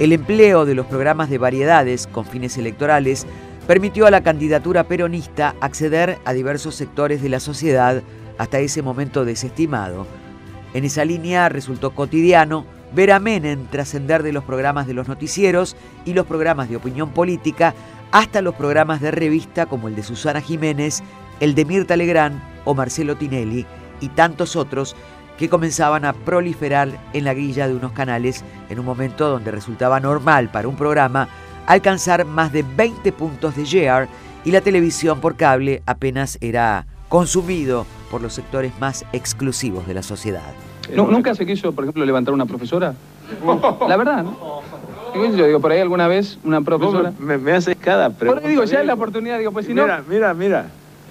[0.03, 3.25] El empleo de los programas de variedades con fines electorales
[3.69, 8.03] permitió a la candidatura peronista acceder a diversos sectores de la sociedad
[8.37, 10.09] hasta ese momento desestimado.
[10.75, 15.77] En esa línea resultó cotidiano ver a Menem trascender de los programas de los noticieros
[16.05, 17.73] y los programas de opinión política
[18.11, 21.01] hasta los programas de revista como el de Susana Jiménez,
[21.39, 23.67] el de Mirta Legrand o Marcelo Tinelli
[24.01, 24.97] y tantos otros
[25.39, 30.01] que comenzaban a proliferar en la grilla de unos canales en un momento donde resultaba
[30.01, 31.29] normal para un programa
[31.67, 34.09] alcanzar más de 20 puntos de share
[34.45, 40.03] y la televisión por cable apenas era consumido por los sectores más exclusivos de la
[40.03, 40.53] sociedad.
[40.95, 42.95] ¿Nunca se quiso, por ejemplo, levantar una profesora?
[43.89, 44.63] La verdad, ¿no?
[45.15, 47.13] Yo digo, por ahí alguna vez una profesora...
[47.19, 48.41] Me, me haces cada pregunta.
[48.41, 49.83] Por ahí digo, ya es la oportunidad, digo, pues si no...
[49.83, 50.67] Mira, mira, mira.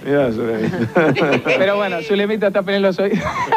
[0.06, 0.78] Mira, Zulemita.
[1.44, 3.12] Pero bueno, Zulemita está peleando hoy.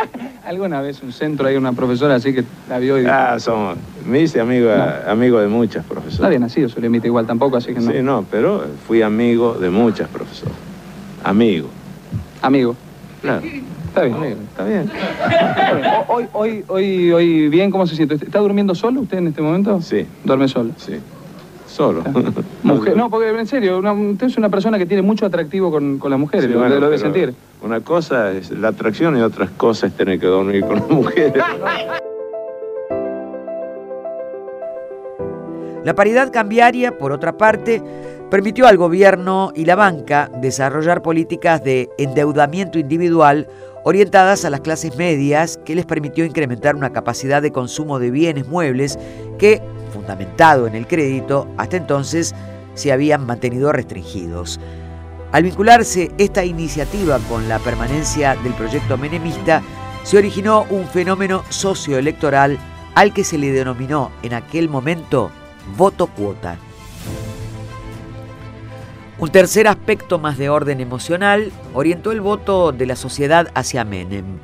[0.45, 3.07] Alguna vez un centro hay una profesora así que la vio y...
[3.07, 4.71] Ah, somos, me hice amigo,
[5.07, 6.21] amigo de muchas profesoras.
[6.21, 7.91] No había nacido Zulemita igual tampoco, así que no.
[7.91, 10.55] Sí, no, pero fui amigo de muchas profesoras.
[11.23, 11.69] Amigo.
[12.43, 12.77] Amigo.
[13.23, 13.41] Claro.
[13.89, 14.37] Está bien.
[14.51, 14.91] está bien.
[16.09, 18.17] Hoy, hoy, hoy, hoy, bien, ¿cómo se siente?
[18.17, 19.81] ¿Está durmiendo solo usted en este momento?
[19.81, 20.07] Sí.
[20.25, 20.73] ¿Duerme solo?
[20.77, 20.95] Sí.
[21.75, 22.05] Solo.
[22.63, 25.99] Mujer, no, porque en serio, una- usted es una persona que tiene mucho atractivo con,
[25.99, 27.35] con las mujeres, Sí, lo, bueno, lo debe sentir.
[27.63, 31.43] Una cosa es la atracción y otras cosas es tener que dormir con las mujeres.
[35.85, 37.83] La paridad cambiaria, por otra parte,
[38.31, 43.49] permitió al gobierno y la banca desarrollar políticas de endeudamiento individual
[43.83, 48.47] orientadas a las clases medias que les permitió incrementar una capacidad de consumo de bienes
[48.49, 48.97] muebles
[49.39, 49.61] que,
[49.95, 52.35] fundamentado en el crédito, hasta entonces
[52.75, 54.61] se habían mantenido restringidos.
[55.33, 59.63] Al vincularse esta iniciativa con la permanencia del proyecto menemista,
[60.03, 62.59] se originó un fenómeno socioelectoral
[62.95, 65.31] al que se le denominó en aquel momento
[65.77, 66.59] voto cuota.
[69.19, 74.39] Un tercer aspecto más de orden emocional orientó el voto de la sociedad hacia Menem.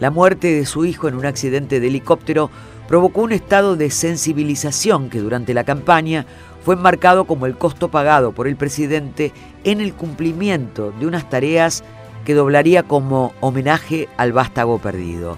[0.00, 2.50] La muerte de su hijo en un accidente de helicóptero
[2.88, 6.26] provocó un estado de sensibilización que durante la campaña
[6.64, 9.32] fue enmarcado como el costo pagado por el presidente
[9.64, 11.82] en el cumplimiento de unas tareas
[12.24, 15.36] que doblaría como homenaje al vástago perdido.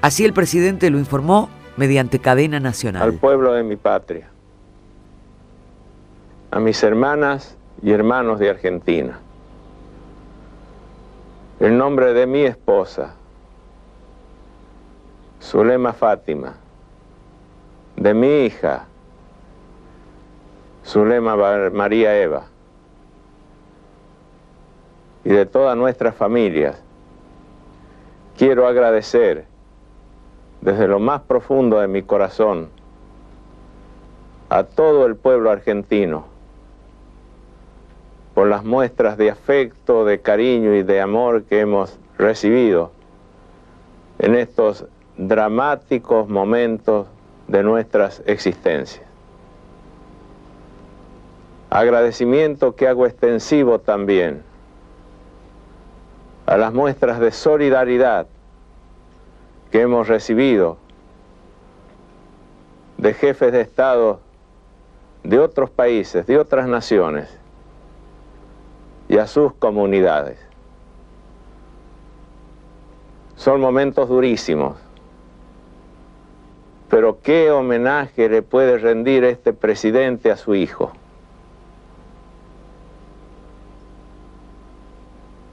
[0.00, 3.02] Así el presidente lo informó mediante cadena nacional.
[3.02, 4.28] Al pueblo de mi patria.
[6.50, 9.20] A mis hermanas y hermanos de Argentina.
[11.60, 13.14] En nombre de mi esposa,
[15.42, 16.54] Zulema Fátima,
[17.96, 18.86] de mi hija,
[20.86, 21.34] Zulema
[21.70, 22.44] María Eva,
[25.24, 26.80] y de todas nuestras familias,
[28.38, 29.46] quiero agradecer
[30.60, 32.70] desde lo más profundo de mi corazón
[34.48, 36.24] a todo el pueblo argentino
[38.32, 42.92] por las muestras de afecto, de cariño y de amor que hemos recibido
[44.20, 44.86] en estos
[45.16, 47.06] dramáticos momentos
[47.48, 49.04] de nuestras existencias.
[51.70, 54.42] Agradecimiento que hago extensivo también
[56.46, 58.26] a las muestras de solidaridad
[59.70, 60.76] que hemos recibido
[62.98, 64.20] de jefes de Estado
[65.24, 67.28] de otros países, de otras naciones
[69.08, 70.38] y a sus comunidades.
[73.36, 74.76] Son momentos durísimos,
[76.92, 80.92] pero ¿qué homenaje le puede rendir este presidente a su hijo?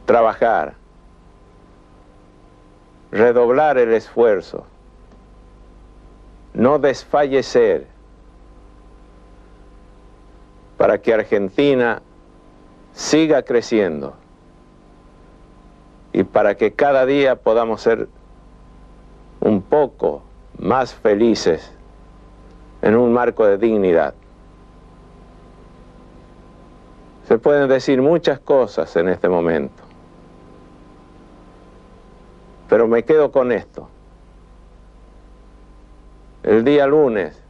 [0.05, 0.73] Trabajar,
[3.09, 4.65] redoblar el esfuerzo,
[6.53, 7.87] no desfallecer.
[10.75, 12.01] Para que Argentina
[12.91, 14.13] siga creciendo.
[16.11, 18.09] Y para que cada día podamos ser
[19.39, 20.23] un poco
[20.59, 21.71] más felices
[22.81, 24.13] en un marco de dignidad.
[27.27, 29.83] Se pueden decir muchas cosas en este momento,
[32.67, 33.87] pero me quedo con esto.
[36.43, 37.41] El día lunes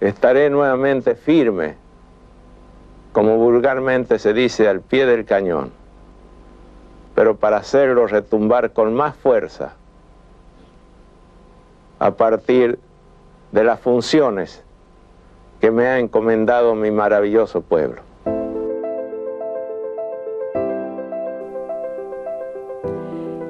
[0.00, 1.76] estaré nuevamente firme,
[3.12, 5.70] como vulgarmente se dice, al pie del cañón,
[7.14, 9.76] pero para hacerlo retumbar con más fuerza
[12.02, 12.80] a partir
[13.52, 14.64] de las funciones
[15.60, 18.02] que me ha encomendado mi maravilloso pueblo.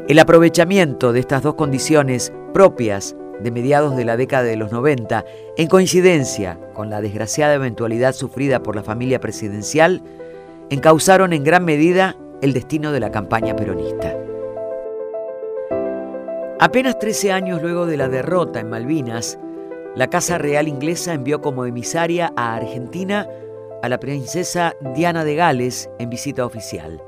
[0.06, 5.24] El aprovechamiento de estas dos condiciones propias de mediados de la década de los 90,
[5.56, 10.02] en coincidencia con la desgraciada eventualidad sufrida por la familia presidencial,
[10.68, 14.21] encauzaron en gran medida el destino de la campaña peronista.
[16.64, 19.36] Apenas 13 años luego de la derrota en Malvinas,
[19.96, 23.26] la Casa Real inglesa envió como emisaria a Argentina
[23.82, 27.02] a la princesa Diana de Gales en visita oficial.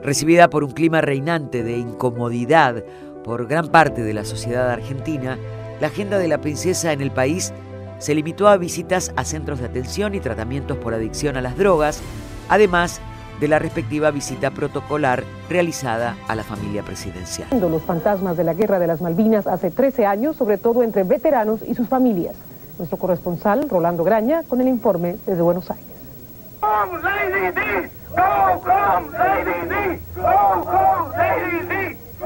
[0.00, 2.84] Recibida por un clima reinante de incomodidad
[3.24, 5.36] por gran parte de la sociedad argentina,
[5.80, 7.52] la agenda de la princesa en el país
[7.98, 12.00] se limitó a visitas a centros de atención y tratamientos por adicción a las drogas,
[12.48, 13.00] además
[13.40, 17.48] de la respectiva visita protocolar realizada a la familia presidencial.
[17.60, 21.60] Los fantasmas de la guerra de las Malvinas hace 13 años, sobre todo entre veteranos
[21.66, 22.34] y sus familias.
[22.78, 25.84] Nuestro corresponsal, Rolando Graña, con el informe desde Buenos Aires.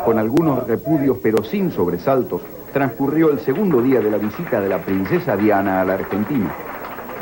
[0.05, 2.43] Con algunos repudios pero sin sobresaltos,
[2.73, 6.53] transcurrió el segundo día de la visita de la princesa Diana a la Argentina.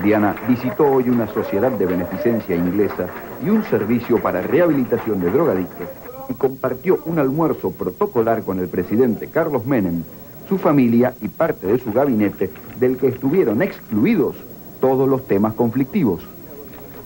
[0.03, 3.07] Diana visitó hoy una sociedad de beneficencia inglesa
[3.45, 5.89] y un servicio para rehabilitación de drogadictos
[6.29, 10.03] y compartió un almuerzo protocolar con el presidente Carlos Menem,
[10.49, 14.37] su familia y parte de su gabinete, del que estuvieron excluidos
[14.81, 16.23] todos los temas conflictivos.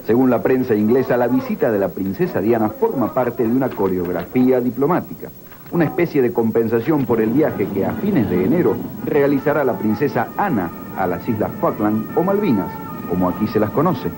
[0.07, 4.61] Según la prensa inglesa, la visita de la princesa Diana forma parte de una coreografía
[4.61, 5.31] diplomática
[5.75, 10.29] una especie de compensación por el viaje que a fines de enero realizará la princesa
[10.37, 12.71] Ana a las Islas Falkland o Malvinas,
[13.15, 14.11] como aquí se las conoce.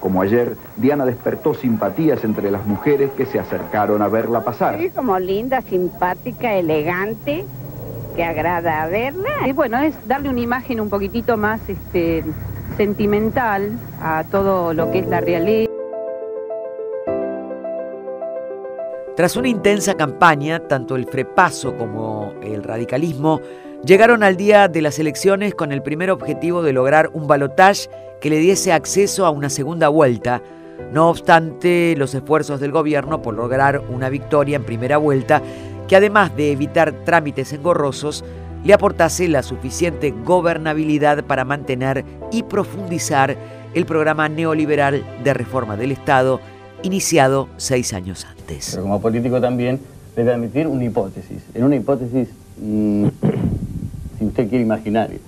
[0.00, 4.78] Como ayer, Diana despertó simpatías entre las mujeres que se acercaron a verla pasar.
[4.78, 7.46] Sí, como linda, simpática, elegante,
[8.14, 9.30] que agrada a verla.
[9.46, 12.22] Y bueno, es darle una imagen un poquitito más este,
[12.76, 13.70] sentimental
[14.02, 15.70] a todo lo que es la realidad.
[19.16, 23.40] Tras una intensa campaña, tanto el frepaso como el radicalismo
[23.84, 27.88] llegaron al día de las elecciones con el primer objetivo de lograr un balotaje
[28.20, 30.42] que le diese acceso a una segunda vuelta,
[30.92, 35.42] no obstante los esfuerzos del gobierno por lograr una victoria en primera vuelta
[35.88, 38.24] que además de evitar trámites engorrosos,
[38.64, 43.36] le aportase la suficiente gobernabilidad para mantener y profundizar
[43.74, 46.40] el programa neoliberal de reforma del Estado
[46.82, 48.70] iniciado seis años antes.
[48.70, 49.80] Pero como político también
[50.16, 51.42] debe admitir una hipótesis.
[51.52, 52.28] En una hipótesis,
[54.24, 55.18] si usted quiere imaginaria,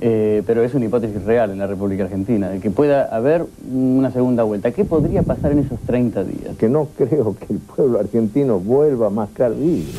[0.00, 4.10] eh, pero es una hipótesis real en la República Argentina, de que pueda haber una
[4.10, 4.70] segunda vuelta.
[4.70, 6.56] ¿Qué podría pasar en esos 30 días?
[6.56, 9.92] Que no creo que el pueblo argentino vuelva a mascar vidrio.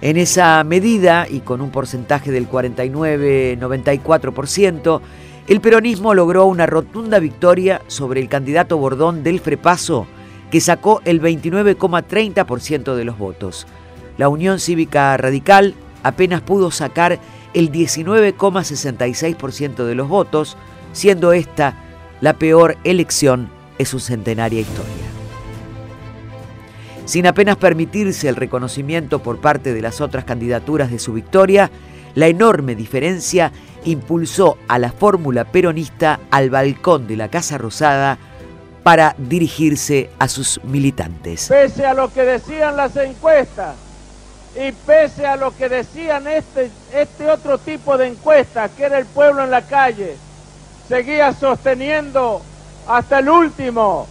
[0.00, 5.00] En esa medida, y con un porcentaje del 49-94%,
[5.46, 10.08] el peronismo logró una rotunda victoria sobre el candidato Bordón del Frepaso,
[10.50, 13.68] que sacó el 29,30% de los votos.
[14.18, 17.18] La Unión Cívica Radical apenas pudo sacar
[17.54, 20.56] el 19,66% de los votos,
[20.92, 21.74] siendo esta
[22.20, 24.92] la peor elección en su centenaria historia.
[27.06, 31.70] Sin apenas permitirse el reconocimiento por parte de las otras candidaturas de su victoria,
[32.14, 33.52] la enorme diferencia
[33.84, 38.16] impulsó a la fórmula peronista al balcón de la Casa Rosada
[38.82, 41.48] para dirigirse a sus militantes.
[41.48, 43.83] Pese a lo que decían las encuestas
[44.56, 49.06] y pese a lo que decían este, este otro tipo de encuestas, que era el
[49.06, 50.16] pueblo en la calle,
[50.88, 52.40] seguía sosteniendo
[52.86, 54.06] hasta el último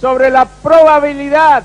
[0.00, 1.62] sobre la probabilidad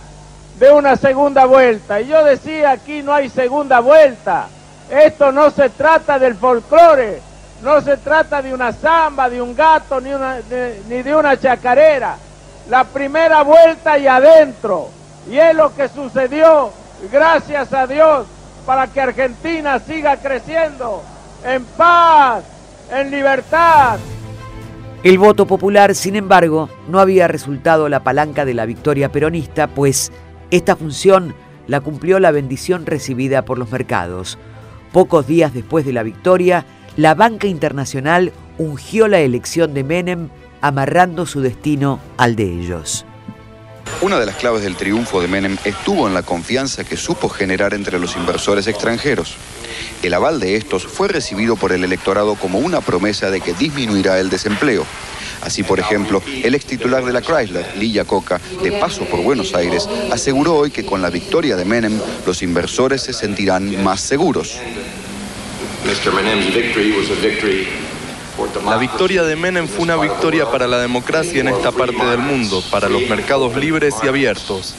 [0.60, 2.02] de una segunda vuelta.
[2.02, 4.48] Y yo decía, aquí no hay segunda vuelta.
[4.90, 7.22] Esto no se trata del folclore,
[7.62, 10.12] no se trata de una samba, de un gato, ni,
[10.88, 12.18] ni de una chacarera.
[12.70, 14.90] La primera vuelta y adentro.
[15.30, 16.72] Y es lo que sucedió,
[17.12, 18.28] gracias a Dios,
[18.66, 21.04] para que Argentina siga creciendo
[21.46, 22.44] en paz,
[22.92, 23.98] en libertad.
[25.04, 30.12] El voto popular, sin embargo, no había resultado la palanca de la victoria peronista, pues
[30.52, 31.34] esta función
[31.68, 34.38] la cumplió la bendición recibida por los mercados.
[34.92, 40.30] Pocos días después de la victoria, la banca internacional ungió la elección de Menem
[40.62, 43.06] amarrando su destino al de ellos.
[44.02, 47.74] Una de las claves del triunfo de Menem estuvo en la confianza que supo generar
[47.74, 49.36] entre los inversores extranjeros.
[50.04, 54.20] El aval de estos fue recibido por el electorado como una promesa de que disminuirá
[54.20, 54.86] el desempleo.
[55.42, 59.56] Así, por ejemplo, el ex titular de la Chrysler, Lee Coca, de paso por Buenos
[59.56, 64.60] Aires, aseguró hoy que con la victoria de Menem, los inversores se sentirán más seguros.
[68.66, 72.62] La victoria de Menem fue una victoria para la democracia en esta parte del mundo,
[72.70, 74.76] para los mercados libres y abiertos.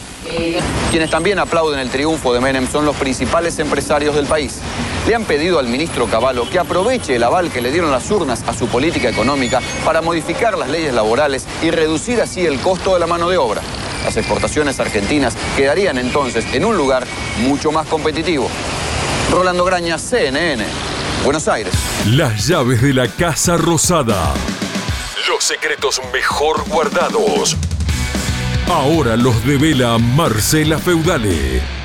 [0.91, 4.61] Quienes también aplauden el triunfo de Menem son los principales empresarios del país.
[5.09, 8.45] Le han pedido al ministro Cavallo que aproveche el aval que le dieron las urnas
[8.47, 13.01] a su política económica para modificar las leyes laborales y reducir así el costo de
[13.01, 13.63] la mano de obra.
[14.05, 17.07] Las exportaciones argentinas quedarían entonces en un lugar
[17.43, 18.49] mucho más competitivo.
[19.33, 20.65] Rolando Graña, CNN,
[21.25, 21.75] Buenos Aires.
[22.07, 24.35] Las llaves de la Casa Rosada.
[25.29, 27.57] Los secretos mejor guardados.
[28.69, 31.78] Ahora los devela Marcela Feudale.